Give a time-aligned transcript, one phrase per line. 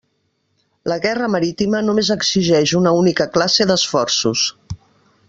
[0.91, 4.49] La guerra marítima només exigeix una única classe d'esforços.